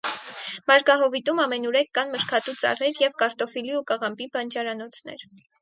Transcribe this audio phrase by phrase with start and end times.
[0.71, 5.29] Մարգահովիտում ամենուրեք կան մրգատու ծառեր և կարտոֆիլի ու կաղամբի բանջարանոցներ։